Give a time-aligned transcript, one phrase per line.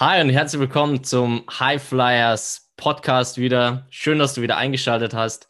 [0.00, 3.86] Hi und herzlich willkommen zum High Flyers Podcast wieder.
[3.90, 5.46] Schön, dass du wieder eingeschaltet hast.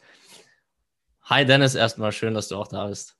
[1.23, 3.17] Hi Dennis, erstmal schön, dass du auch da bist.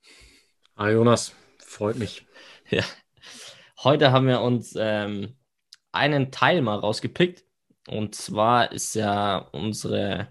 [0.75, 1.33] Hi Jonas,
[1.65, 2.25] freut mich.
[2.69, 2.83] Ja.
[3.81, 5.37] Heute haben wir uns ähm,
[5.93, 7.45] einen Teil mal rausgepickt.
[7.87, 10.27] Und zwar ist ja unsere,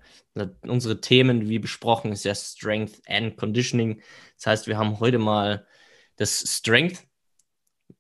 [0.60, 4.02] unsere Themen, wie besprochen, ist ja Strength and Conditioning.
[4.36, 5.66] Das heißt, wir haben heute mal
[6.16, 7.06] das Strength.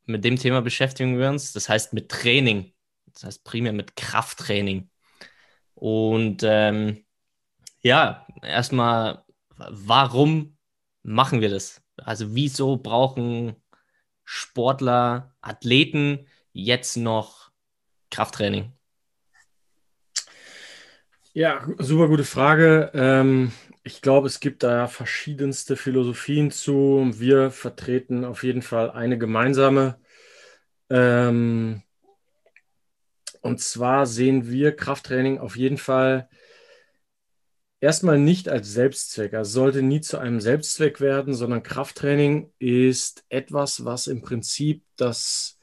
[0.04, 1.54] Mit dem Thema beschäftigen wir uns.
[1.54, 2.74] Das heißt, mit Training.
[3.20, 4.88] Das heißt, primär mit Krafttraining.
[5.74, 7.04] Und ähm,
[7.82, 9.24] ja, erstmal,
[9.56, 10.56] warum
[11.02, 11.82] machen wir das?
[11.98, 13.56] Also, wieso brauchen
[14.24, 17.50] Sportler, Athleten jetzt noch
[18.10, 18.72] Krafttraining?
[21.34, 22.90] Ja, super gute Frage.
[22.94, 27.10] Ähm, ich glaube, es gibt da verschiedenste Philosophien zu.
[27.12, 30.00] Wir vertreten auf jeden Fall eine gemeinsame.
[30.88, 31.82] Ähm,
[33.40, 36.28] und zwar sehen wir Krafttraining auf jeden Fall
[37.80, 39.34] erstmal nicht als Selbstzweck.
[39.34, 45.58] Also sollte nie zu einem Selbstzweck werden, sondern Krafttraining ist etwas, was im Prinzip das,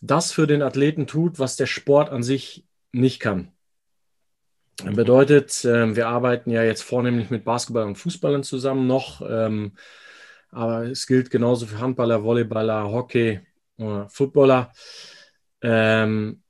[0.00, 3.52] das für den Athleten tut, was der Sport an sich nicht kann.
[4.78, 9.72] Das bedeutet, äh, wir arbeiten ja jetzt vornehmlich mit Basketball und Fußballern zusammen noch, ähm,
[10.50, 13.40] aber es gilt genauso für Handballer, Volleyballer, Hockey
[13.78, 14.72] oder Footballer.
[15.62, 16.42] Ähm,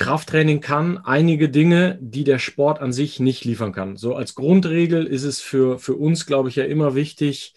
[0.00, 3.96] Krafttraining kann einige Dinge, die der Sport an sich nicht liefern kann.
[3.96, 7.54] So als Grundregel ist es für, für uns, glaube ich, ja immer wichtig,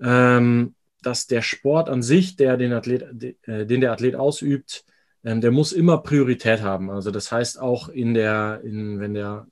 [0.00, 3.02] ähm, dass der Sport an sich, der den, Athlet,
[3.46, 4.86] äh, den der Athlet ausübt,
[5.24, 6.90] ähm, der muss immer Priorität haben.
[6.90, 9.46] Also das heißt auch in der, in, wenn der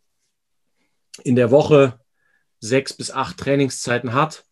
[1.22, 2.00] in der Woche
[2.60, 4.46] sechs bis acht Trainingszeiten hat,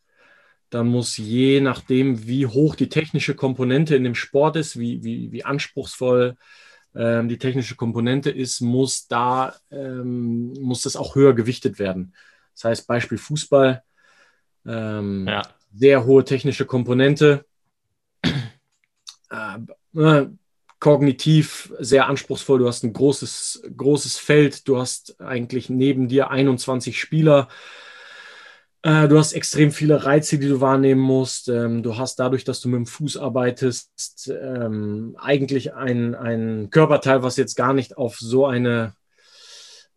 [0.68, 5.32] dann muss je nachdem, wie hoch die technische Komponente in dem Sport ist, wie, wie,
[5.32, 6.36] wie anspruchsvoll
[6.98, 12.12] ähm, die technische Komponente ist, muss da ähm, muss das auch höher gewichtet werden.
[12.54, 13.84] Das heißt, Beispiel Fußball,
[14.66, 15.42] ähm, ja.
[15.72, 17.46] sehr hohe technische Komponente,
[19.30, 19.58] äh,
[19.96, 20.26] äh,
[20.80, 22.58] kognitiv sehr anspruchsvoll.
[22.58, 27.48] Du hast ein großes, großes Feld, du hast eigentlich neben dir 21 Spieler
[28.82, 31.48] äh, du hast extrem viele Reize, die du wahrnehmen musst.
[31.48, 37.22] Ähm, du hast dadurch, dass du mit dem Fuß arbeitest, ähm, eigentlich ein, ein Körperteil,
[37.22, 38.94] was jetzt gar nicht auf so eine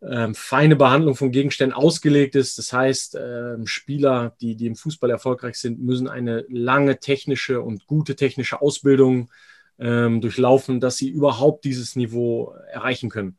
[0.02, 2.58] ähm, feine Behandlung von Gegenständen ausgelegt ist.
[2.58, 3.16] Das heißt,
[3.64, 9.30] Spieler, die, die im Fußball erfolgreich sind, müssen eine lange technische und gute technische Ausbildung
[9.78, 13.36] durchlaufen, dass sie überhaupt dieses Niveau erreichen können.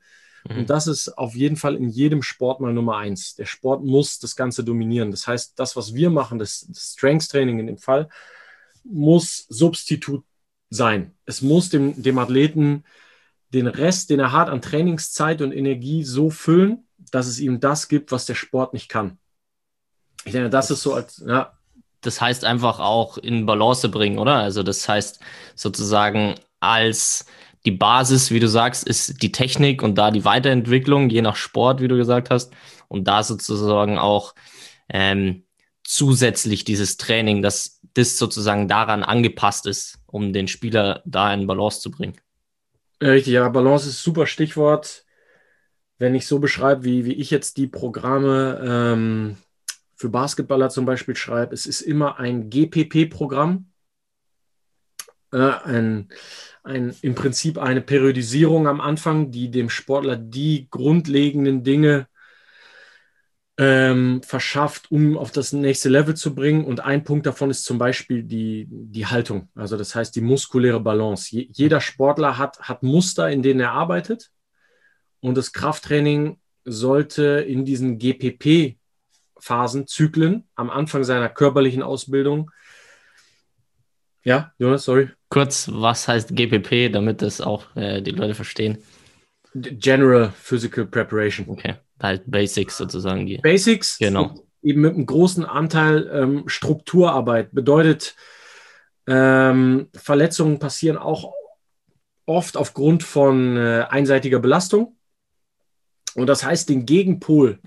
[0.50, 0.60] Mhm.
[0.60, 3.36] Und das ist auf jeden Fall in jedem Sport mal Nummer eins.
[3.36, 5.12] Der Sport muss das Ganze dominieren.
[5.12, 8.10] Das heißt, das, was wir machen, das, das Strength Training in dem Fall,
[8.84, 10.24] muss Substitut
[10.70, 11.14] sein.
[11.26, 12.84] Es muss dem, dem Athleten
[13.54, 17.88] den Rest, den er hat an Trainingszeit und Energie so füllen, dass es ihm das
[17.88, 19.20] gibt, was der Sport nicht kann.
[20.26, 21.54] Ich denke, das ist so als, ja.
[22.02, 24.36] Das heißt einfach auch in Balance bringen, oder?
[24.36, 25.20] Also das heißt
[25.56, 27.26] sozusagen als
[27.66, 31.82] die Basis, wie du sagst, ist die Technik und da die Weiterentwicklung, je nach Sport,
[31.82, 32.54] wie du gesagt hast.
[32.88, 34.36] Und da sozusagen auch
[34.90, 35.44] ähm,
[35.84, 41.80] zusätzlich dieses Training, dass das sozusagen daran angepasst ist, um den Spieler da in Balance
[41.80, 42.16] zu bringen.
[43.02, 45.06] Richtig, ja, Balance ist super Stichwort.
[46.00, 49.38] Wenn ich so beschreibe, wie, wie ich jetzt die Programme ähm,
[49.96, 53.68] für Basketballer zum Beispiel schreibe, es ist immer ein GPP-Programm,
[55.34, 56.10] äh, ein,
[56.64, 62.08] ein, im Prinzip eine Periodisierung am Anfang, die dem Sportler die grundlegenden Dinge
[63.58, 66.66] ähm, verschafft, um auf das nächste Level zu bringen.
[66.66, 70.80] Und ein Punkt davon ist zum Beispiel die, die Haltung, also das heißt die muskuläre
[70.80, 71.36] Balance.
[71.36, 74.30] Je, jeder Sportler hat, hat Muster, in denen er arbeitet.
[75.20, 82.50] Und das Krafttraining sollte in diesen GPP-Phasen, Zyklen, am Anfang seiner körperlichen Ausbildung,
[84.26, 85.10] ja, Jonas, sorry.
[85.34, 88.78] Kurz, was heißt GPP, damit das auch äh, die Leute verstehen?
[89.56, 91.50] General Physical Preparation.
[91.50, 93.26] Okay, halt Basics sozusagen.
[93.26, 93.38] Die.
[93.38, 94.36] Basics, genau.
[94.62, 97.52] Eben mit einem großen Anteil ähm, Strukturarbeit.
[97.52, 98.16] Bedeutet,
[99.08, 101.34] ähm, Verletzungen passieren auch
[102.28, 104.98] oft aufgrund von äh, einseitiger Belastung.
[106.14, 107.58] Und das heißt, den Gegenpol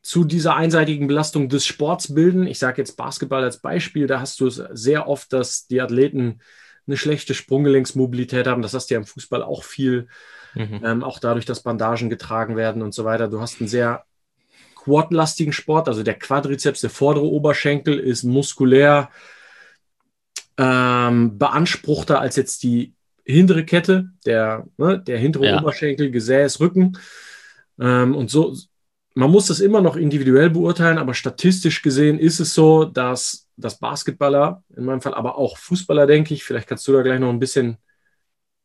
[0.00, 2.46] zu dieser einseitigen Belastung des Sports bilden.
[2.46, 6.38] Ich sage jetzt Basketball als Beispiel, da hast du es sehr oft, dass die Athleten
[6.88, 8.62] eine schlechte Sprunggelenksmobilität haben.
[8.62, 10.08] Das hast du ja im Fußball auch viel,
[10.54, 10.80] mhm.
[10.82, 13.28] ähm, auch dadurch, dass Bandagen getragen werden und so weiter.
[13.28, 14.04] Du hast einen sehr
[14.74, 19.10] quadlastigen Sport, also der Quadrizeps, der vordere Oberschenkel ist muskulär
[20.56, 22.94] ähm, beanspruchter als jetzt die
[23.24, 25.60] hintere Kette, der, ne, der hintere ja.
[25.60, 26.98] Oberschenkel, Gesäß, Rücken.
[27.78, 28.56] Ähm, und so,
[29.18, 33.80] man muss das immer noch individuell beurteilen, aber statistisch gesehen ist es so, dass das
[33.80, 37.30] Basketballer, in meinem Fall aber auch Fußballer, denke ich, vielleicht kannst du da gleich noch
[37.30, 37.78] ein bisschen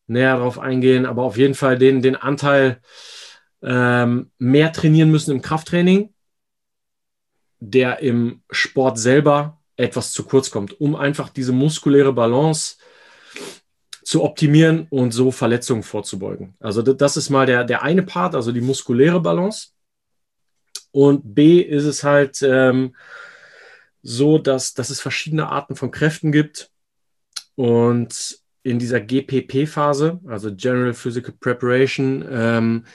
[0.06, 2.82] näher drauf eingehen, aber auf jeden Fall den, den Anteil
[3.64, 6.14] ähm, mehr trainieren müssen im Krafttraining,
[7.60, 12.76] der im Sport selber etwas zu kurz kommt, um einfach diese muskuläre Balance
[14.04, 16.54] zu optimieren und so Verletzungen vorzubeugen.
[16.60, 19.73] Also das ist mal der, der eine Part, also die muskuläre Balance.
[20.94, 22.95] Und B ist es halt ähm,
[24.04, 26.69] so, dass, dass es verschiedene Arten von Kräften gibt.
[27.56, 32.86] Und in dieser GPP-Phase, also General Physical Preparation, ähm,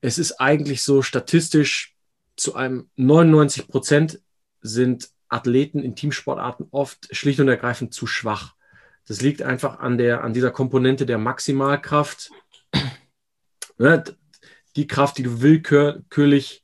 [0.00, 1.94] es ist eigentlich so statistisch
[2.36, 4.20] zu einem 99 Prozent
[4.62, 8.54] sind Athleten in Teamsportarten oft schlicht und ergreifend zu schwach.
[9.06, 12.30] Das liegt einfach an, der, an dieser Komponente der Maximalkraft.
[13.76, 14.04] Ne,
[14.76, 16.62] die Kraft, die du willkürlich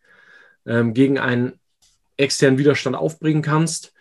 [0.67, 1.59] ähm, gegen einen
[2.17, 3.93] externen Widerstand aufbringen kannst.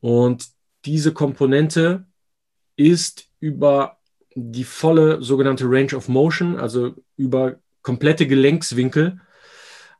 [0.00, 0.48] Und
[0.84, 2.06] diese Komponente
[2.76, 3.98] ist über
[4.34, 9.20] die volle sogenannte Range of Motion, also über komplette Gelenkswinkel,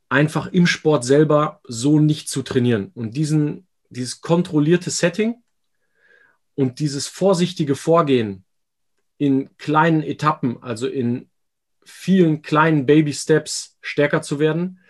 [0.09, 2.93] einfach im Sport selber so nicht zu trainieren.
[2.95, 5.37] Und diesen, dieses kontrollierte Setting
[6.55, 8.45] und dieses vorsichtige Vorgehen
[9.19, 11.29] in kleinen Etappen, also in
[11.85, 14.81] vielen kleinen Baby Steps stärker zu werden,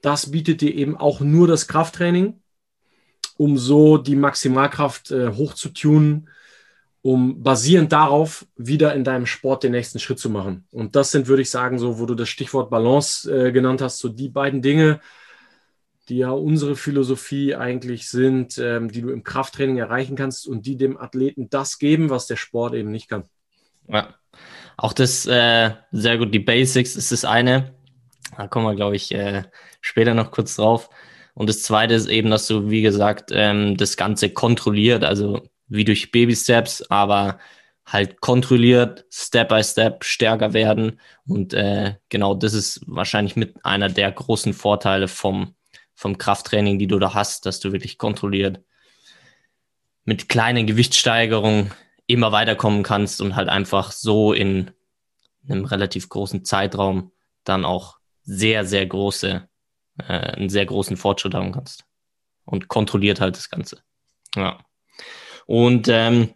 [0.00, 2.40] das bietet dir eben auch nur das Krafttraining,
[3.36, 6.28] um so die Maximalkraft äh, hochzutunen,
[7.02, 10.66] um basierend darauf wieder in deinem Sport den nächsten Schritt zu machen.
[10.72, 13.98] Und das sind, würde ich sagen, so, wo du das Stichwort Balance äh, genannt hast,
[13.98, 15.00] so die beiden Dinge,
[16.08, 20.76] die ja unsere Philosophie eigentlich sind, ähm, die du im Krafttraining erreichen kannst und die
[20.76, 23.24] dem Athleten das geben, was der Sport eben nicht kann.
[23.86, 24.14] Ja,
[24.76, 26.32] auch das äh, sehr gut.
[26.34, 27.74] Die Basics ist das eine.
[28.36, 29.44] Da kommen wir, glaube ich, äh,
[29.80, 30.90] später noch kurz drauf.
[31.34, 35.84] Und das zweite ist eben, dass du, wie gesagt, ähm, das Ganze kontrolliert, also wie
[35.84, 37.38] durch Baby Steps, aber
[37.86, 41.00] halt kontrolliert, Step by Step stärker werden.
[41.26, 45.54] Und äh, genau das ist wahrscheinlich mit einer der großen Vorteile vom,
[45.94, 48.60] vom Krafttraining, die du da hast, dass du wirklich kontrolliert
[50.04, 51.70] mit kleinen Gewichtssteigerungen
[52.06, 54.70] immer weiterkommen kannst und halt einfach so in
[55.46, 57.12] einem relativ großen Zeitraum
[57.44, 57.97] dann auch
[58.28, 59.48] sehr, sehr große,
[59.98, 61.84] äh, einen sehr großen Fortschritt haben kannst.
[62.44, 63.82] Und kontrolliert halt das Ganze.
[64.36, 64.58] Ja.
[65.46, 66.34] Und ähm,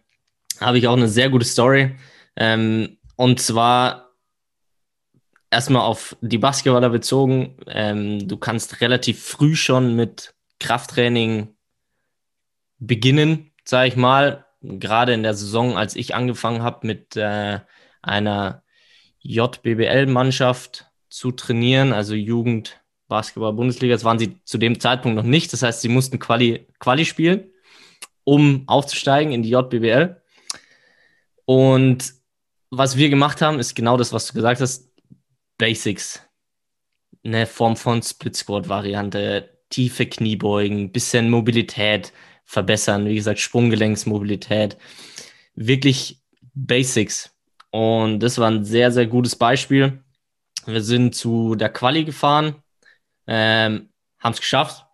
[0.59, 1.95] habe ich auch eine sehr gute Story.
[2.35, 4.11] Ähm, und zwar
[5.51, 7.57] erstmal auf die Basketballer bezogen.
[7.67, 11.55] Ähm, du kannst relativ früh schon mit Krafttraining
[12.79, 14.45] beginnen, sage ich mal.
[14.61, 17.59] Gerade in der Saison, als ich angefangen habe mit äh,
[18.01, 18.63] einer
[19.19, 25.53] JBBL-Mannschaft zu trainieren, also Jugend Basketball Bundesliga, das waren sie zu dem Zeitpunkt noch nicht.
[25.53, 27.51] Das heißt, sie mussten Quali, Quali spielen
[28.23, 30.21] um aufzusteigen in die JBWL.
[31.45, 32.13] Und
[32.71, 34.89] was wir gemacht haben, ist genau das, was du gesagt hast:
[35.57, 36.21] Basics.
[37.23, 42.11] Eine Form von Split Squat Variante, tiefe Kniebeugen, bisschen Mobilität
[42.43, 44.77] verbessern, wie gesagt, Sprunggelenksmobilität.
[45.55, 46.21] Wirklich
[46.53, 47.31] Basics.
[47.69, 50.02] Und das war ein sehr, sehr gutes Beispiel.
[50.65, 52.55] Wir sind zu der Quali gefahren,
[53.27, 53.89] ähm,
[54.19, 54.85] haben es geschafft.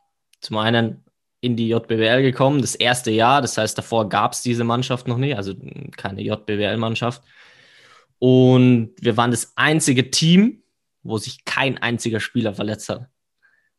[0.42, 1.04] Zum einen
[1.42, 3.42] in die JBWL gekommen, das erste Jahr.
[3.42, 5.54] Das heißt, davor gab es diese Mannschaft noch nicht, also
[5.96, 7.24] keine JBWL-Mannschaft.
[8.20, 10.64] Und wir waren das einzige Team,
[11.04, 13.08] wo sich kein einziger Spieler verletzt hat.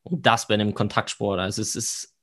[0.02, 1.38] Und das bei einem Kontaktsport.
[1.38, 2.16] Also es ist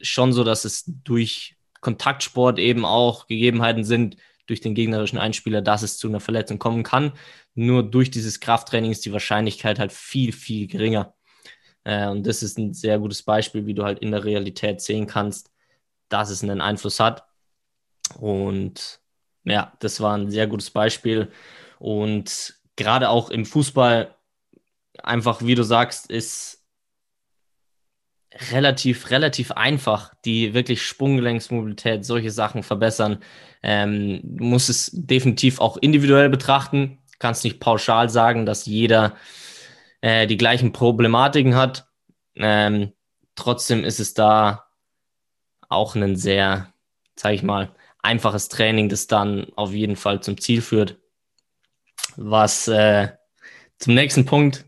[0.00, 4.16] schon so, dass es durch Kontaktsport eben auch Gegebenheiten sind,
[4.50, 7.12] durch den gegnerischen Einspieler, dass es zu einer Verletzung kommen kann.
[7.54, 11.14] Nur durch dieses Krafttraining ist die Wahrscheinlichkeit halt viel, viel geringer.
[11.84, 15.06] Äh, und das ist ein sehr gutes Beispiel, wie du halt in der Realität sehen
[15.06, 15.50] kannst,
[16.08, 17.24] dass es einen Einfluss hat.
[18.18, 19.00] Und
[19.44, 21.30] ja, das war ein sehr gutes Beispiel.
[21.78, 24.14] Und gerade auch im Fußball,
[25.02, 26.59] einfach wie du sagst, ist
[28.52, 33.18] relativ, relativ einfach, die wirklich Sprunggelenksmobilität, solche Sachen verbessern.
[33.62, 36.98] Ähm, du musst es definitiv auch individuell betrachten.
[37.18, 39.16] Kannst nicht pauschal sagen, dass jeder
[40.00, 41.88] äh, die gleichen Problematiken hat.
[42.36, 42.92] Ähm,
[43.34, 44.66] trotzdem ist es da
[45.68, 46.72] auch ein sehr,
[47.16, 50.98] sage ich mal, einfaches Training, das dann auf jeden Fall zum Ziel führt.
[52.16, 53.08] Was äh,
[53.78, 54.64] zum nächsten Punkt,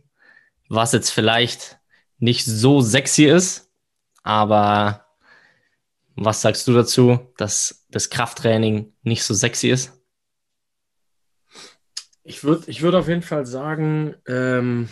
[0.68, 1.78] was jetzt vielleicht
[2.22, 3.68] nicht so sexy ist,
[4.22, 5.08] aber
[6.14, 9.92] was sagst du dazu, dass das Krafttraining nicht so sexy ist?
[12.22, 14.88] Ich würde ich würd auf jeden Fall sagen, ähm,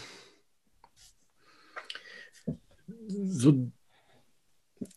[3.07, 3.71] so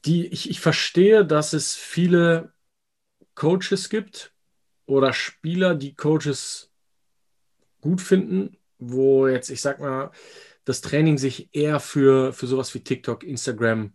[0.05, 2.51] die, ich, ich verstehe, dass es viele
[3.35, 4.33] Coaches gibt
[4.87, 6.71] oder Spieler, die Coaches
[7.79, 10.11] gut finden, wo jetzt, ich sag mal,
[10.65, 13.93] das Training sich eher für, für sowas wie TikTok, Instagram,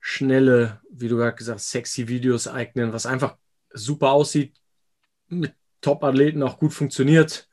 [0.00, 3.36] schnelle, wie du gerade gesagt hast, sexy Videos eignen, was einfach
[3.72, 4.56] super aussieht,
[5.28, 7.48] mit Top-Athleten auch gut funktioniert.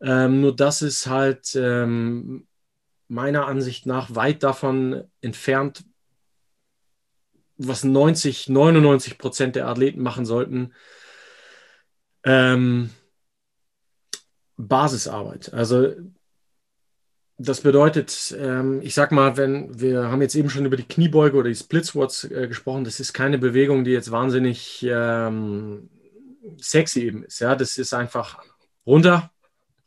[0.00, 2.46] Ähm, nur das ist halt ähm,
[3.08, 5.84] meiner Ansicht nach weit davon entfernt,
[7.56, 10.74] was 90, 99 Prozent der Athleten machen sollten.
[12.24, 12.90] Ähm,
[14.58, 15.52] Basisarbeit.
[15.52, 15.94] Also
[17.38, 21.36] das bedeutet, ähm, ich sag mal, wenn wir haben jetzt eben schon über die Kniebeuge
[21.36, 25.90] oder die Split Squats äh, gesprochen, das ist keine Bewegung, die jetzt wahnsinnig ähm,
[26.58, 27.40] sexy eben ist.
[27.40, 28.38] Ja, das ist einfach
[28.86, 29.30] runter,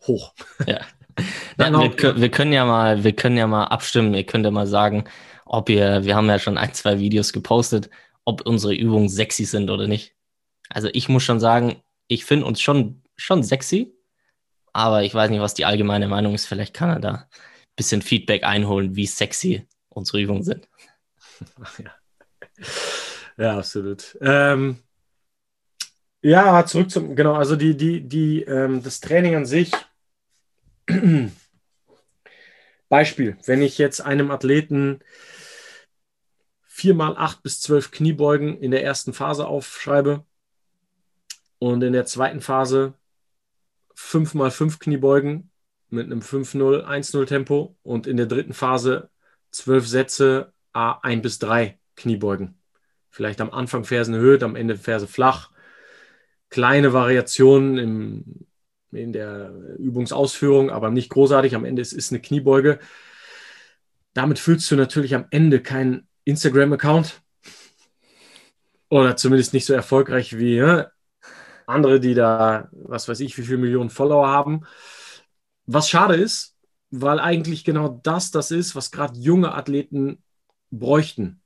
[0.05, 0.33] hoch.
[0.67, 0.81] Ja.
[1.57, 4.13] ja wir, wir, können ja mal, wir können ja mal abstimmen.
[4.13, 5.05] Ihr könnt ja mal sagen,
[5.45, 7.89] ob ihr, wir haben ja schon ein, zwei Videos gepostet,
[8.25, 10.13] ob unsere Übungen sexy sind oder nicht.
[10.69, 13.95] Also ich muss schon sagen, ich finde uns schon, schon sexy,
[14.73, 16.45] aber ich weiß nicht, was die allgemeine Meinung ist.
[16.45, 17.25] Vielleicht kann er da ein
[17.75, 20.67] bisschen Feedback einholen, wie sexy unsere Übungen sind.
[21.77, 21.91] Ja,
[23.37, 24.17] ja absolut.
[24.21, 24.79] Ähm,
[26.21, 29.71] ja, zurück zum, genau, also die, die, die, ähm, das Training an sich.
[32.89, 34.99] Beispiel, wenn ich jetzt einem Athleten
[36.61, 40.25] viermal acht bis zwölf Kniebeugen in der ersten Phase aufschreibe
[41.59, 42.93] und in der zweiten Phase
[44.01, 45.51] 5 mal 5 Kniebeugen
[45.89, 49.09] mit einem 5-0, 1-0 Tempo und in der dritten Phase
[49.51, 52.57] 12 Sätze A1 bis 3 Kniebeugen.
[53.09, 55.51] Vielleicht am Anfang Fersen erhöht, am Ende Ferse flach.
[56.49, 58.47] Kleine Variationen im,
[58.91, 61.53] in der Übungsausführung, aber nicht großartig.
[61.53, 62.79] Am Ende ist es eine Kniebeuge.
[64.13, 67.21] Damit füllst du natürlich am Ende keinen Instagram-Account.
[68.89, 70.89] Oder zumindest nicht so erfolgreich wie ja,
[71.69, 74.61] andere, die da, was weiß ich, wie viele Millionen Follower haben.
[75.65, 76.55] Was schade ist,
[76.91, 80.23] weil eigentlich genau das das ist, was gerade junge Athleten
[80.71, 81.41] bräuchten.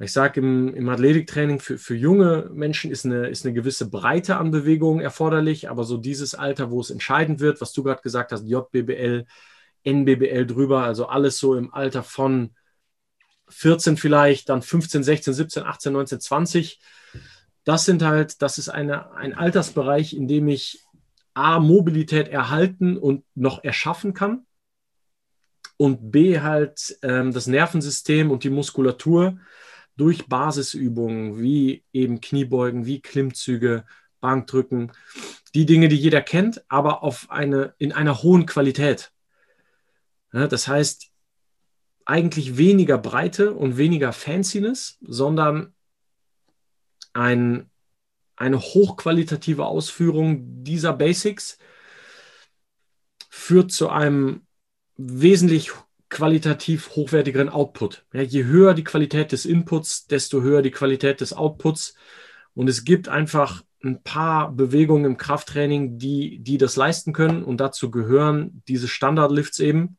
[0.00, 4.36] Ich sage, im, im Athletiktraining für, für junge Menschen ist eine, ist eine gewisse Breite
[4.38, 8.32] an Bewegungen erforderlich, aber so dieses Alter, wo es entscheidend wird, was du gerade gesagt
[8.32, 9.24] hast, JBBL,
[9.84, 12.54] NBBL drüber, also alles so im Alter von
[13.48, 16.80] 14 vielleicht, dann 15, 16, 17, 18, 19, 20
[17.64, 20.84] das sind halt, das ist eine, ein Altersbereich, in dem ich
[21.34, 24.46] A, Mobilität erhalten und noch erschaffen kann
[25.76, 29.38] und B, halt ähm, das Nervensystem und die Muskulatur
[29.96, 33.84] durch Basisübungen wie eben Kniebeugen, wie Klimmzüge,
[34.20, 34.92] Bankdrücken,
[35.54, 39.12] die Dinge, die jeder kennt, aber auf eine, in einer hohen Qualität.
[40.32, 41.10] Ja, das heißt,
[42.06, 45.74] eigentlich weniger Breite und weniger Fanciness, sondern
[47.14, 47.70] ein,
[48.36, 51.58] eine hochqualitative Ausführung dieser Basics
[53.30, 54.46] führt zu einem
[54.96, 55.72] wesentlich
[56.10, 58.04] qualitativ hochwertigeren Output.
[58.12, 61.94] Ja, je höher die Qualität des Inputs, desto höher die Qualität des Outputs.
[62.54, 67.42] Und es gibt einfach ein paar Bewegungen im Krafttraining, die, die das leisten können.
[67.42, 69.98] Und dazu gehören diese Standardlifts eben.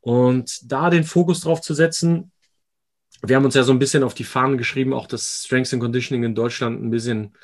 [0.00, 2.30] Und da den Fokus drauf zu setzen,
[3.22, 5.82] wir haben uns ja so ein bisschen auf die Fahnen geschrieben, auch das Strength and
[5.82, 7.34] Conditioning in Deutschland ein bisschen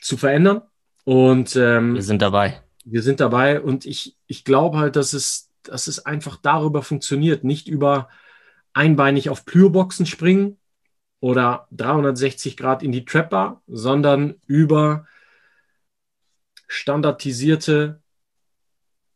[0.00, 0.62] zu verändern.
[1.04, 2.62] Und ähm, wir sind dabei.
[2.84, 7.44] Wir sind dabei und ich, ich glaube halt, dass es, dass es einfach darüber funktioniert,
[7.44, 8.08] nicht über
[8.72, 10.58] einbeinig auf Plürboxen springen
[11.20, 15.06] oder 360 Grad in die Trapper, sondern über
[16.68, 18.02] standardisierte,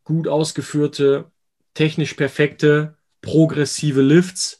[0.04, 1.30] gut ausgeführte,
[1.74, 4.59] technisch perfekte, progressive Lifts,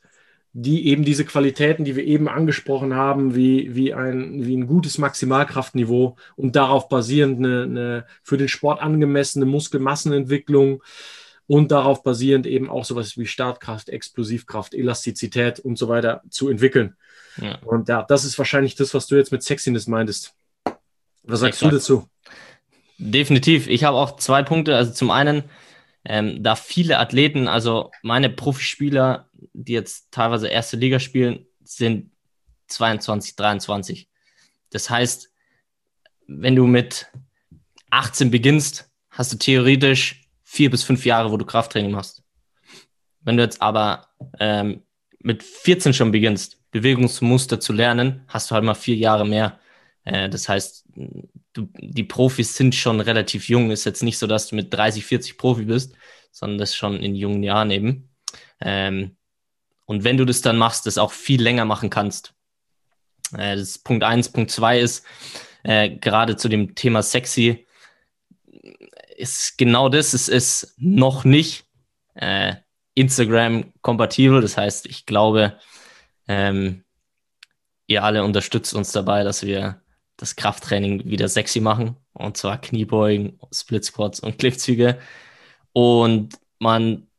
[0.53, 4.99] die eben diese Qualitäten, die wir eben angesprochen haben, wie, wie, ein, wie ein gutes
[4.99, 10.83] Maximalkraftniveau und darauf basierend eine, eine für den Sport angemessene Muskelmassenentwicklung
[11.47, 16.97] und darauf basierend eben auch sowas wie Startkraft, Explosivkraft, Elastizität und so weiter zu entwickeln.
[17.41, 17.59] Ja.
[17.65, 20.35] Und ja, das ist wahrscheinlich das, was du jetzt mit Sexiness meintest.
[21.23, 21.73] Was sagst Exakt.
[21.73, 22.09] du dazu?
[22.99, 23.67] Definitiv.
[23.69, 24.77] Ich habe auch zwei Punkte.
[24.77, 25.45] Also zum einen,
[26.05, 32.13] ähm, da viele Athleten, also meine Profispieler, die jetzt teilweise erste Liga spielen, sind
[32.69, 34.09] 22, 23.
[34.71, 35.31] Das heißt,
[36.27, 37.11] wenn du mit
[37.91, 42.23] 18 beginnst, hast du theoretisch vier bis fünf Jahre, wo du Krafttraining machst.
[43.21, 44.83] Wenn du jetzt aber ähm,
[45.19, 49.61] mit 14 schon beginnst, Bewegungsmuster zu lernen, hast du halt mal vier Jahre mehr.
[50.05, 50.87] Äh, das heißt,
[51.53, 53.71] du, die Profis sind schon relativ jung.
[53.71, 55.95] Ist jetzt nicht so, dass du mit 30, 40 Profi bist,
[56.31, 58.11] sondern das schon in jungen Jahren eben.
[58.61, 59.17] Ähm,
[59.91, 62.33] und wenn du das dann machst, das auch viel länger machen kannst.
[63.33, 64.29] Äh, das ist Punkt eins.
[64.29, 65.05] Punkt zwei ist,
[65.65, 67.67] äh, gerade zu dem Thema sexy,
[69.17, 71.65] ist genau das, es ist noch nicht
[72.15, 72.55] äh,
[72.95, 74.41] Instagram-kompatibel.
[74.41, 75.59] Das heißt, ich glaube,
[76.29, 76.85] ähm,
[77.89, 79.83] ihr alle unterstützt uns dabei, dass wir
[80.17, 81.97] das Krafttraining wieder sexy machen.
[82.13, 85.01] Und zwar Kniebeugen, Split Squats und Klimmzüge.
[85.73, 87.10] Und man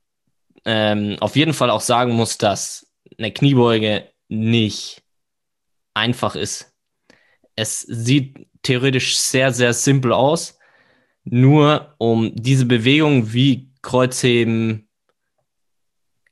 [0.65, 5.03] ähm, auf jeden Fall auch sagen muss, dass eine Kniebeuge nicht
[5.93, 6.73] einfach ist.
[7.55, 10.57] Es sieht theoretisch sehr, sehr simpel aus.
[11.23, 14.87] Nur um diese Bewegung wie Kreuzheben,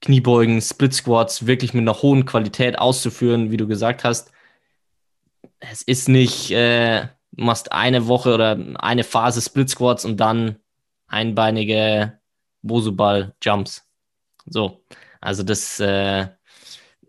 [0.01, 4.31] Kniebeugen, Split Squats wirklich mit einer hohen Qualität auszuführen, wie du gesagt hast.
[5.59, 10.57] Es ist nicht, äh, du machst eine Woche oder eine Phase Split Squats und dann
[11.07, 12.19] einbeinige
[12.62, 13.88] Bosuball Jumps.
[14.50, 14.84] So,
[15.22, 16.27] also das, äh,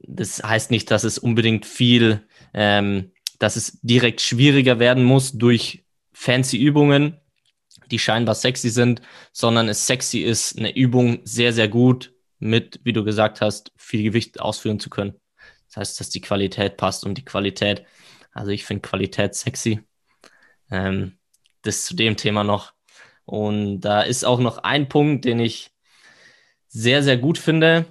[0.02, 5.85] das heißt nicht, dass es unbedingt viel, ähm, dass es direkt schwieriger werden muss durch
[6.12, 7.20] fancy Übungen,
[7.90, 12.92] die scheinbar sexy sind, sondern es sexy ist, eine Übung sehr, sehr gut mit, wie
[12.92, 15.14] du gesagt hast, viel Gewicht ausführen zu können.
[15.68, 17.85] Das heißt, dass die Qualität passt und die Qualität,
[18.32, 19.80] also ich finde Qualität sexy.
[20.70, 21.18] Ähm,
[21.62, 22.73] das zu dem Thema noch.
[23.25, 25.70] Und da ist auch noch ein Punkt, den ich
[26.70, 27.84] sehr, sehr gut finde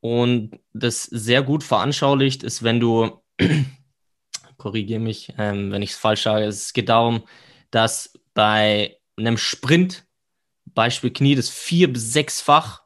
[0.00, 3.22] und das sehr gut veranschaulicht ist, wenn du,
[4.56, 7.24] korrigiere mich, ähm, wenn ich es falsch sage, es geht darum,
[7.70, 10.06] dass bei einem Sprint,
[10.66, 12.82] Beispiel Knie, das vier- bis sechsfach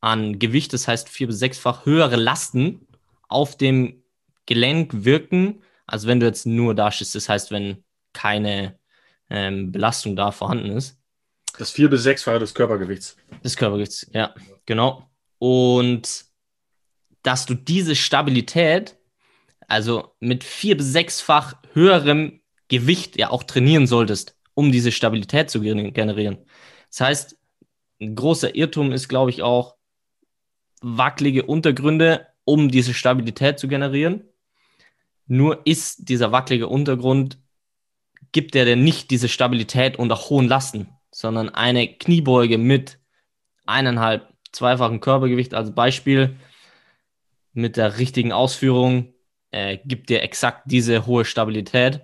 [0.00, 2.86] an Gewicht, das heißt vier- bis sechsfach höhere Lasten
[3.28, 4.02] auf dem
[4.46, 7.14] Gelenk wirken, als wenn du jetzt nur da stehst.
[7.14, 8.78] Das heißt, wenn keine
[9.30, 10.99] ähm, Belastung da vorhanden ist.
[11.60, 13.18] Das vier- bis sechsfache des Körpergewichts.
[13.44, 15.10] Des Körpergewichts, ja, genau.
[15.38, 16.24] Und
[17.22, 18.96] dass du diese Stabilität,
[19.68, 25.60] also mit vier- bis sechsfach höherem Gewicht ja auch trainieren solltest, um diese Stabilität zu
[25.60, 26.38] generieren.
[26.88, 27.38] Das heißt,
[28.00, 29.76] ein großer Irrtum ist, glaube ich, auch,
[30.80, 34.24] wackelige Untergründe, um diese Stabilität zu generieren.
[35.26, 37.38] Nur ist dieser wackelige Untergrund,
[38.32, 42.98] gibt er dir nicht diese Stabilität unter hohen Lasten, sondern eine Kniebeuge mit
[43.66, 46.36] eineinhalb, zweifachen Körpergewicht als Beispiel
[47.52, 49.14] mit der richtigen Ausführung
[49.50, 52.00] äh, gibt dir exakt diese hohe Stabilität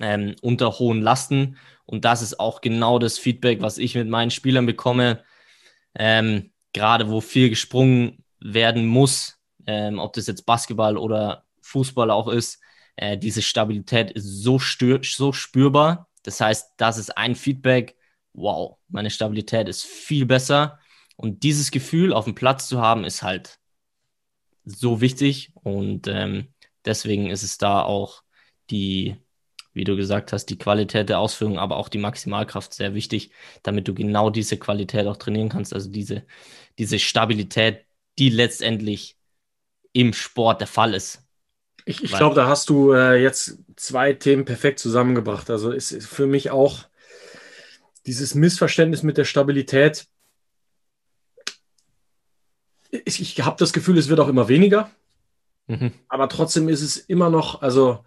[0.00, 1.56] ähm, unter hohen Lasten.
[1.86, 5.24] Und das ist auch genau das Feedback, was ich mit meinen Spielern bekomme.
[5.94, 12.28] Ähm, gerade wo viel gesprungen werden muss, ähm, ob das jetzt Basketball oder Fußball auch
[12.28, 12.60] ist,
[12.96, 16.08] äh, diese Stabilität ist so, so spürbar.
[16.22, 17.96] Das heißt, das ist ein Feedback,
[18.40, 20.78] wow, meine Stabilität ist viel besser.
[21.16, 23.58] Und dieses Gefühl auf dem Platz zu haben, ist halt
[24.64, 25.52] so wichtig.
[25.54, 26.48] Und ähm,
[26.84, 28.22] deswegen ist es da auch
[28.70, 29.16] die,
[29.72, 33.88] wie du gesagt hast, die Qualität der Ausführung, aber auch die Maximalkraft sehr wichtig, damit
[33.88, 35.74] du genau diese Qualität auch trainieren kannst.
[35.74, 36.24] Also diese,
[36.78, 37.84] diese Stabilität,
[38.18, 39.16] die letztendlich
[39.92, 41.26] im Sport der Fall ist.
[41.84, 45.50] Ich, ich glaube, da hast du äh, jetzt zwei Themen perfekt zusammengebracht.
[45.50, 46.89] Also ist für mich auch
[48.06, 50.06] dieses Missverständnis mit der Stabilität.
[52.90, 54.90] Ich, ich habe das Gefühl, es wird auch immer weniger.
[55.66, 55.92] Mhm.
[56.08, 58.04] Aber trotzdem ist es immer noch, also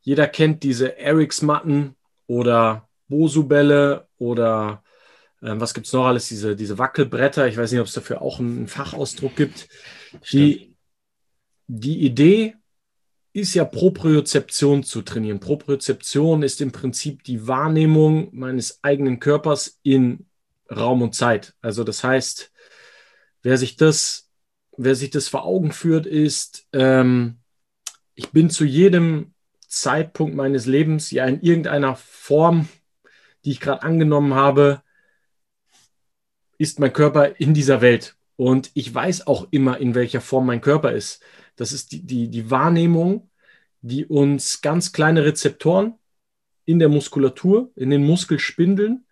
[0.00, 1.94] jeder kennt diese Erics-Matten
[2.26, 4.82] oder Bosu-Bälle oder
[5.42, 7.46] ähm, was gibt es noch alles, diese, diese Wackelbretter.
[7.46, 9.68] Ich weiß nicht, ob es dafür auch einen Fachausdruck gibt.
[10.32, 10.74] Die,
[11.66, 12.56] die Idee
[13.34, 15.40] ist ja Propriozeption zu trainieren.
[15.40, 20.26] Propriozeption ist im Prinzip die Wahrnehmung meines eigenen Körpers in
[20.70, 21.52] Raum und Zeit.
[21.60, 22.52] Also das heißt,
[23.42, 24.30] wer sich das,
[24.76, 27.38] wer sich das vor Augen führt, ist, ähm,
[28.14, 29.34] ich bin zu jedem
[29.66, 32.68] Zeitpunkt meines Lebens ja in irgendeiner Form,
[33.44, 34.80] die ich gerade angenommen habe,
[36.56, 38.16] ist mein Körper in dieser Welt.
[38.36, 41.20] Und ich weiß auch immer, in welcher Form mein Körper ist.
[41.56, 43.30] Das ist die, die, die Wahrnehmung,
[43.80, 45.94] die uns ganz kleine Rezeptoren
[46.64, 49.06] in der Muskulatur, in den Muskelspindeln,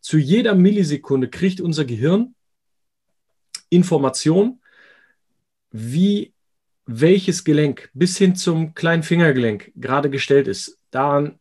[0.00, 2.34] zu jeder Millisekunde kriegt unser Gehirn
[3.68, 4.60] Information,
[5.70, 6.34] wie
[6.86, 10.78] welches Gelenk bis hin zum kleinen Fingergelenk gerade gestellt ist.
[10.90, 11.38] Daran,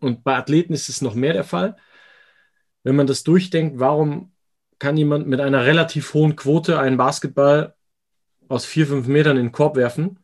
[0.00, 1.76] und bei Athleten ist es noch mehr der Fall,
[2.82, 4.32] wenn man das durchdenkt, warum
[4.78, 7.74] kann jemand mit einer relativ hohen Quote einen Basketball
[8.50, 10.18] aus vier, fünf Metern in den Korb werfen,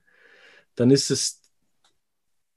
[0.74, 1.42] dann ist es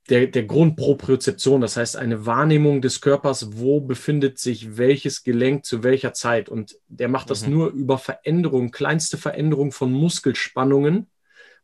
[0.09, 5.83] der, der Grundpropriozeption, das heißt eine Wahrnehmung des Körpers, wo befindet sich welches Gelenk zu
[5.83, 6.49] welcher Zeit.
[6.49, 7.53] Und der macht das mhm.
[7.53, 11.07] nur über Veränderungen, kleinste Veränderungen von Muskelspannungen.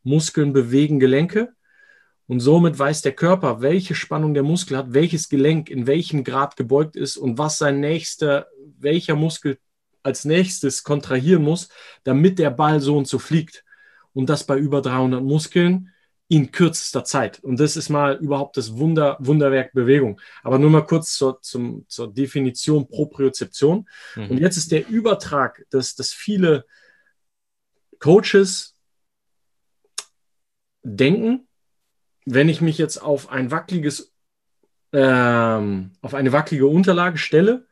[0.03, 1.53] Muskeln bewegen Gelenke.
[2.27, 6.55] Und somit weiß der Körper, welche Spannung der Muskel hat, welches Gelenk in welchem Grad
[6.55, 9.57] gebeugt ist und was sein nächster, welcher Muskel
[10.03, 11.69] als nächstes kontrahieren muss,
[12.03, 13.64] damit der Ball so und so fliegt.
[14.15, 15.91] Und das bei über 300 Muskeln
[16.28, 17.39] in kürzester Zeit.
[17.43, 20.19] Und das ist mal überhaupt das Wunder, Wunderwerk Bewegung.
[20.41, 23.88] Aber nur mal kurz zur, zum, zur Definition Propriozeption.
[24.15, 24.32] Mhm.
[24.32, 26.65] Und jetzt ist der Übertrag, dass, dass viele
[27.99, 28.75] Coaches
[30.82, 31.47] denken,
[32.25, 34.12] wenn ich mich jetzt auf ein wackeliges,
[34.93, 37.67] ähm, auf eine wackelige Unterlage stelle,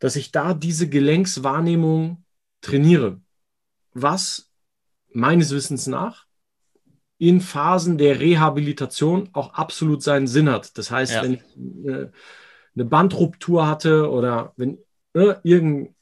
[0.00, 2.24] dass ich da diese Gelenkswahrnehmung
[2.62, 3.20] trainiere.
[3.92, 4.49] Was
[5.12, 6.26] meines Wissens nach
[7.18, 10.78] in Phasen der Rehabilitation auch absolut seinen Sinn hat.
[10.78, 11.22] Das heißt, ja.
[11.22, 12.12] wenn ich eine,
[12.74, 14.78] eine Bandruptur hatte oder wenn
[15.12, 15.94] äh, irgend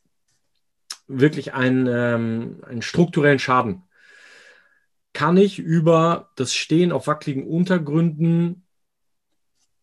[1.09, 3.83] wirklich einen, ähm, einen strukturellen Schaden,
[5.13, 8.67] kann ich über das Stehen auf wackeligen Untergründen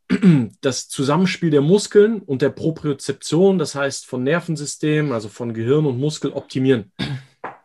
[0.61, 5.99] das Zusammenspiel der Muskeln und der Propriozeption, das heißt von Nervensystem, also von Gehirn und
[5.99, 6.93] Muskel, optimieren.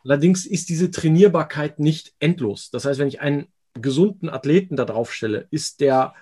[0.04, 2.70] Allerdings ist diese Trainierbarkeit nicht endlos.
[2.70, 6.14] Das heißt, wenn ich einen gesunden Athleten da drauf stelle, ist der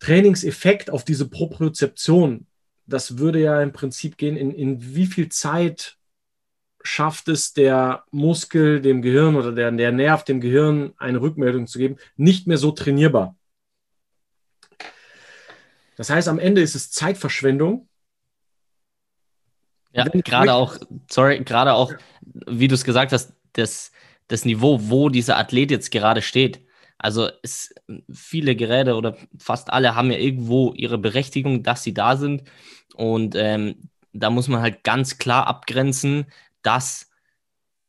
[0.00, 2.46] Trainingseffekt auf diese Propriozeption,
[2.86, 5.98] das würde ja im Prinzip gehen, in, in wie viel Zeit
[6.82, 11.78] schafft es der Muskel dem Gehirn oder der, der Nerv dem Gehirn eine Rückmeldung zu
[11.78, 13.36] geben, nicht mehr so trainierbar.
[15.96, 17.87] Das heißt, am Ende ist es Zeitverschwendung.
[19.92, 20.76] Ja, gerade auch,
[21.10, 21.92] sorry, gerade auch,
[22.46, 23.90] wie du es gesagt hast, das
[24.28, 26.60] das Niveau, wo dieser Athlet jetzt gerade steht.
[26.98, 27.74] Also es,
[28.12, 32.44] viele Geräte oder fast alle haben ja irgendwo ihre Berechtigung, dass sie da sind.
[32.94, 36.26] Und ähm, da muss man halt ganz klar abgrenzen,
[36.62, 37.10] dass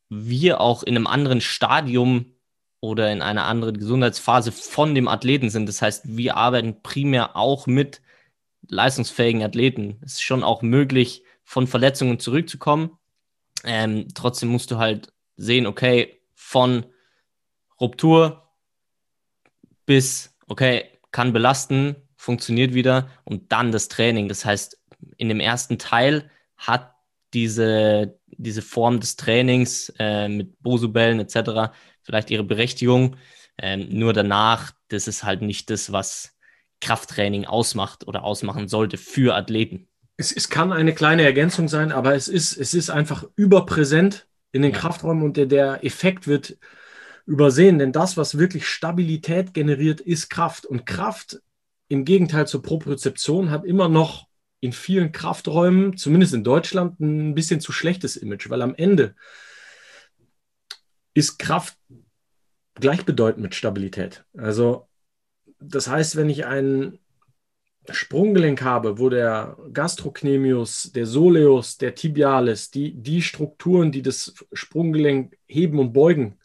[0.10, 2.34] wir auch in einem anderen Stadium
[2.82, 5.68] oder in einer anderen Gesundheitsphase von dem Athleten sind.
[5.68, 8.02] Das heißt, wir arbeiten primär auch mit
[8.68, 9.98] leistungsfähigen Athleten.
[10.02, 12.92] Es ist schon auch möglich, von Verletzungen zurückzukommen.
[13.64, 16.86] Ähm, trotzdem musst du halt sehen, okay, von
[17.82, 18.48] Ruptur
[19.88, 24.28] bis, okay, kann belasten, funktioniert wieder und dann das Training.
[24.28, 24.80] Das heißt,
[25.18, 26.94] in dem ersten Teil hat
[27.34, 31.74] diese, diese Form des Trainings äh, mit Bosubellen etc.
[32.04, 33.16] vielleicht ihre Berechtigung.
[33.58, 36.38] Ähm, nur danach, das ist halt nicht das, was
[36.80, 39.90] Krafttraining ausmacht oder ausmachen sollte für Athleten.
[40.20, 44.62] Es, es kann eine kleine Ergänzung sein, aber es ist, es ist einfach überpräsent in
[44.62, 44.78] den ja.
[44.78, 46.58] Krafträumen und der, der Effekt wird
[47.26, 50.66] übersehen, denn das, was wirklich Stabilität generiert, ist Kraft.
[50.66, 51.42] Und Kraft
[51.88, 54.28] im Gegenteil zur Propriozeption hat immer noch
[54.60, 59.16] in vielen Krafträumen, zumindest in Deutschland, ein bisschen zu schlechtes Image, weil am Ende
[61.14, 61.78] ist Kraft
[62.74, 64.26] gleichbedeutend mit Stabilität.
[64.38, 64.90] Also
[65.62, 67.00] das heißt, wenn ich einen
[67.92, 75.38] Sprunggelenk habe, wo der Gastrocnemius, der Soleus, der Tibialis, die, die Strukturen, die das Sprunggelenk
[75.48, 76.38] heben und beugen,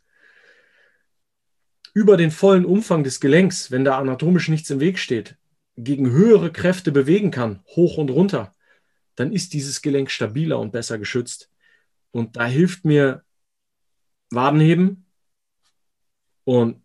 [1.92, 5.36] über den vollen Umfang des Gelenks, wenn da anatomisch nichts im Weg steht,
[5.76, 8.52] gegen höhere Kräfte bewegen kann, hoch und runter,
[9.14, 11.50] dann ist dieses Gelenk stabiler und besser geschützt.
[12.10, 13.24] Und da hilft mir
[14.30, 15.06] Wadenheben
[16.44, 16.82] und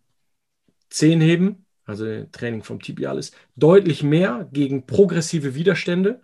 [0.89, 6.21] Zehenheben also Training vom Tibialis, deutlich mehr gegen progressive Widerstände,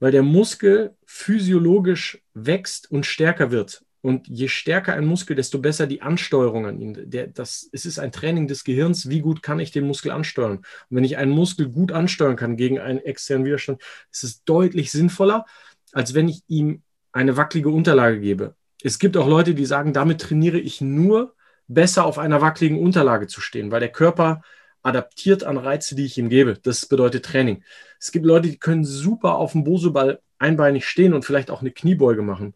[0.00, 3.84] weil der Muskel physiologisch wächst und stärker wird.
[4.00, 7.10] Und je stärker ein Muskel, desto besser die Ansteuerung an ihn.
[7.10, 10.58] Der, das, es ist ein Training des Gehirns, wie gut kann ich den Muskel ansteuern.
[10.58, 13.82] Und wenn ich einen Muskel gut ansteuern kann gegen einen externen Widerstand,
[14.12, 15.46] ist es deutlich sinnvoller,
[15.92, 16.82] als wenn ich ihm
[17.12, 18.54] eine wackelige Unterlage gebe.
[18.82, 21.34] Es gibt auch Leute, die sagen, damit trainiere ich nur
[21.66, 24.42] besser auf einer wackeligen Unterlage zu stehen, weil der Körper
[24.82, 26.54] adaptiert an Reize, die ich ihm gebe.
[26.54, 27.62] Das bedeutet Training.
[27.98, 31.72] Es gibt Leute, die können super auf dem Bosoball einbeinig stehen und vielleicht auch eine
[31.72, 32.54] Kniebeuge machen.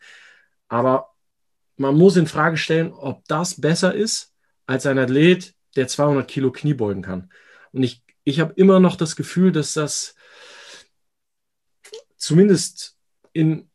[0.69, 1.11] Aber
[1.77, 4.33] man muss in Frage stellen, ob das besser ist
[4.67, 7.31] als ein Athlet, der 200 Kilo Kniebeugen kann.
[7.73, 10.15] Und ich, ich habe immer noch das Gefühl, dass das
[12.17, 12.97] zumindest
[13.33, 13.69] in,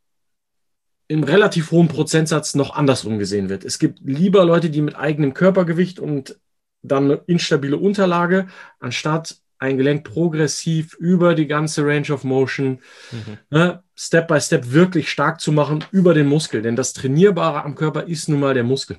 [1.07, 3.65] im relativ hohen Prozentsatz noch andersrum gesehen wird.
[3.65, 6.39] Es gibt lieber Leute, die mit eigenem Körpergewicht und
[6.81, 8.47] dann eine instabile Unterlage,
[8.79, 12.79] anstatt ein Gelenk progressiv über die ganze Range of Motion,
[13.11, 13.37] mhm.
[13.49, 16.61] ne, Step by Step wirklich stark zu machen über den Muskel.
[16.61, 18.97] Denn das Trainierbare am Körper ist nun mal der Muskel.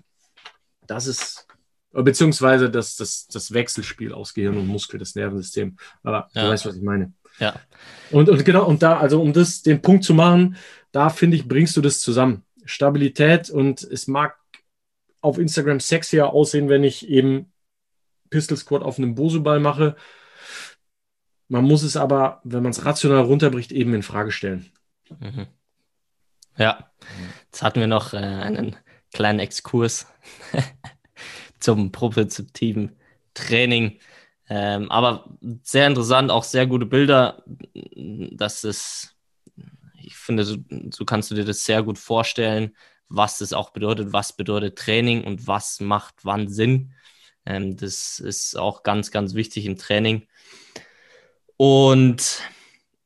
[0.87, 1.47] Das ist
[1.93, 5.77] beziehungsweise das, das, das Wechselspiel aus Gehirn und Muskel, das Nervensystem.
[6.03, 6.45] Aber ja.
[6.45, 7.13] du weißt, was ich meine.
[7.39, 7.55] Ja.
[8.11, 10.57] Und, und genau, und da, also um das, den Punkt zu machen,
[10.93, 12.45] da finde ich, bringst du das zusammen.
[12.65, 14.37] Stabilität und es mag
[15.21, 17.53] auf Instagram sexier aussehen, wenn ich eben
[18.31, 19.97] Pistol Squat auf einem Bosu-Ball mache.
[21.49, 24.71] Man muss es aber, wenn man es rational runterbricht, eben in Frage stellen.
[25.21, 25.47] Mhm.
[26.57, 26.91] Ja,
[27.47, 28.77] jetzt hatten wir noch äh, einen
[29.13, 30.07] kleinen Exkurs
[31.61, 32.97] zum propriozeptiven
[33.33, 33.99] Training.
[34.49, 37.45] Ähm, aber sehr interessant, auch sehr gute Bilder.
[38.33, 39.17] Das ist,
[40.03, 40.57] ich finde, so,
[40.91, 42.75] so kannst du dir das sehr gut vorstellen,
[43.09, 46.93] was das auch bedeutet, was bedeutet Training und was macht wann Sinn.
[47.49, 50.29] Ähm, das ist auch ganz, ganz wichtig im Training.
[51.57, 52.43] Und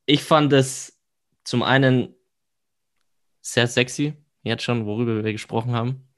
[0.04, 0.98] ich fand es
[1.44, 2.14] zum einen
[3.40, 6.08] sehr sexy, jetzt schon, worüber wir gesprochen haben.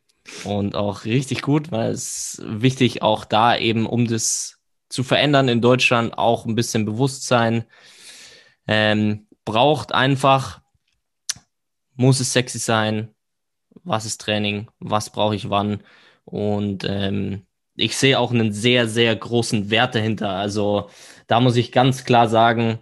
[0.44, 4.58] Und auch richtig gut, weil es wichtig auch da eben, um das
[4.88, 7.64] zu verändern in Deutschland, auch ein bisschen Bewusstsein
[8.66, 10.62] ähm, braucht einfach,
[11.94, 13.14] muss es sexy sein,
[13.82, 15.82] was ist Training, was brauche ich wann
[16.24, 20.30] und ähm, ich sehe auch einen sehr, sehr großen Wert dahinter.
[20.30, 20.90] Also
[21.26, 22.78] da muss ich ganz klar sagen,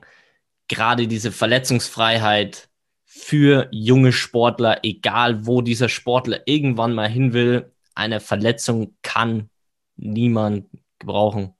[0.69, 2.69] gerade diese Verletzungsfreiheit
[3.05, 9.51] für junge Sportler, egal wo dieser Sportler irgendwann mal hin will, eine Verletzung kann
[9.97, 11.55] niemand gebrauchen,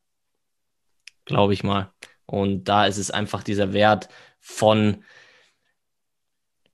[1.25, 1.93] glaube ich mal.
[2.27, 4.09] Und da ist es einfach dieser Wert
[4.41, 5.05] von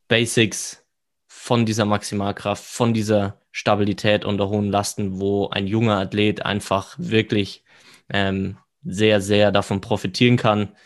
[0.06, 0.86] Basics,
[1.26, 7.64] von dieser Maximalkraft, von dieser Stabilität unter hohen Lasten, wo ein junger Athlet einfach wirklich
[8.08, 10.76] ähm, sehr, sehr davon profitieren kann.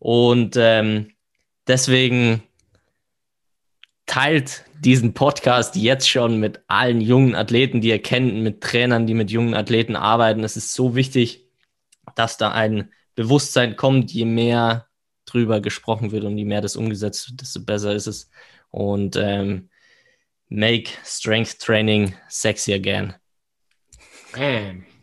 [0.00, 1.12] Und ähm,
[1.68, 2.42] deswegen
[4.06, 9.14] teilt diesen Podcast jetzt schon mit allen jungen Athleten, die ihr kennt, mit Trainern, die
[9.14, 10.42] mit jungen Athleten arbeiten.
[10.42, 11.46] Es ist so wichtig,
[12.16, 14.88] dass da ein Bewusstsein kommt, je mehr
[15.24, 18.28] drüber gesprochen wird und je mehr das umgesetzt wird, desto besser ist es.
[18.70, 19.68] Und ähm,
[20.48, 23.14] make strength training sexy again.
[24.36, 24.84] Man.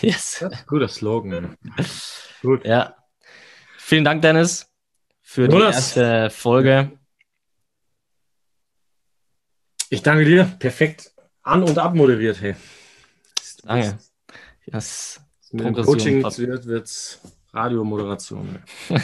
[0.00, 0.44] Yes.
[0.66, 1.56] Guter Slogan.
[2.42, 2.64] Gut.
[2.64, 2.96] Ja.
[3.78, 4.66] Vielen Dank, Dennis,
[5.22, 6.98] für die erste Folge.
[9.90, 10.44] Ich danke dir.
[10.58, 11.12] Perfekt
[11.42, 12.56] an- und abmoderiert, hey.
[13.62, 13.98] Danke.
[15.52, 17.20] Mit dem Coaching wird, wird's
[17.52, 18.58] Radiomoderation.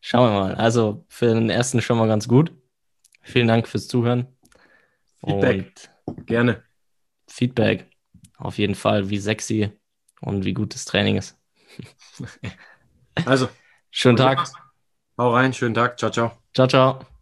[0.00, 0.54] Schauen wir mal.
[0.54, 2.52] Also für den ersten schon mal ganz gut.
[3.22, 4.35] Vielen Dank fürs Zuhören.
[5.26, 5.72] Feedback.
[6.04, 6.62] Und Gerne.
[7.28, 7.90] Feedback.
[8.38, 9.72] Auf jeden Fall, wie sexy
[10.20, 11.38] und wie gut das Training ist.
[13.24, 13.48] Also.
[13.90, 14.46] Schönen Tag.
[15.18, 15.98] Hau rein, schönen Tag.
[15.98, 16.32] Ciao, ciao.
[16.54, 17.15] Ciao, ciao.